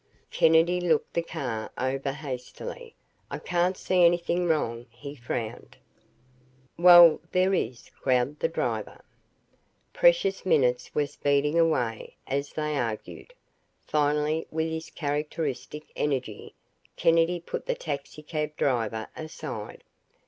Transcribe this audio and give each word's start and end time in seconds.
Kennedy 0.31 0.81
looked 0.81 1.13
the 1.13 1.21
car 1.21 1.71
over 1.77 2.11
hastily. 2.11 2.95
"I 3.29 3.37
can't 3.37 3.77
see 3.77 4.03
anything 4.03 4.47
wrong," 4.47 4.87
he 4.89 5.13
frowned. 5.15 5.77
"Well, 6.75 7.21
there 7.31 7.53
is," 7.53 7.91
growled 8.01 8.39
the 8.39 8.47
driver. 8.47 9.01
Precious 9.93 10.43
minutes 10.43 10.95
were 10.95 11.05
speeding 11.05 11.59
away, 11.59 12.15
as 12.25 12.53
they 12.53 12.77
argued. 12.79 13.35
Finally 13.85 14.47
with 14.49 14.71
his 14.71 14.89
characteristic 14.89 15.83
energy, 15.95 16.55
Kennedy 16.95 17.39
put 17.39 17.67
the 17.67 17.75
taxicab 17.75 18.57
driver 18.57 19.07
aside. 19.15 19.83